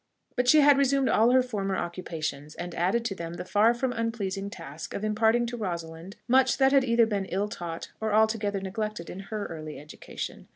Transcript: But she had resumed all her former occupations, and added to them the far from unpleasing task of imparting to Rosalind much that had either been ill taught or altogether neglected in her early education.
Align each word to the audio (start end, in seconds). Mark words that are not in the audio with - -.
But 0.35 0.47
she 0.47 0.61
had 0.61 0.79
resumed 0.79 1.09
all 1.09 1.29
her 1.29 1.43
former 1.43 1.75
occupations, 1.77 2.55
and 2.55 2.73
added 2.73 3.05
to 3.05 3.13
them 3.13 3.35
the 3.35 3.45
far 3.45 3.71
from 3.75 3.93
unpleasing 3.93 4.49
task 4.49 4.95
of 4.95 5.03
imparting 5.03 5.45
to 5.45 5.57
Rosalind 5.57 6.15
much 6.27 6.57
that 6.57 6.71
had 6.71 6.83
either 6.83 7.05
been 7.05 7.25
ill 7.25 7.47
taught 7.47 7.91
or 8.01 8.11
altogether 8.11 8.59
neglected 8.61 9.11
in 9.11 9.19
her 9.19 9.45
early 9.45 9.77
education. 9.79 10.47